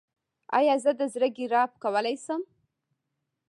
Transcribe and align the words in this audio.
ایا 0.57 0.75
زه 0.83 0.91
د 0.99 1.01
زړه 1.13 1.27
ګراف 1.37 1.71
کولی 1.83 2.15
شم؟ 2.25 2.41